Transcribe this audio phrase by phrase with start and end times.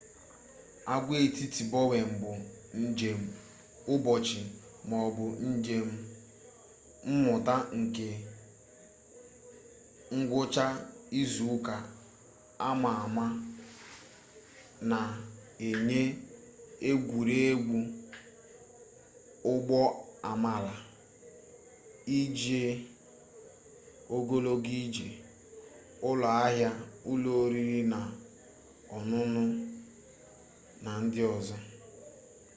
[0.93, 2.31] agwaetiti bowen bụ
[2.83, 3.21] njem
[3.93, 4.39] ụbọchị
[4.89, 5.23] maọbụ
[5.57, 5.87] njem
[7.09, 8.07] mmụta nke
[10.17, 10.65] ngwụcha
[11.21, 11.75] izuụka
[12.69, 13.25] ama ama
[14.89, 16.01] na-enye
[16.89, 17.79] egwuregwu
[19.51, 20.75] ụgbọamala
[22.19, 22.61] ije
[24.15, 25.07] ogologo ije
[26.09, 26.71] ụlọahịa
[27.11, 27.99] ụlọ oriri na
[28.97, 29.45] ọn̄ụn̄ụ
[30.83, 31.57] na ndi ozo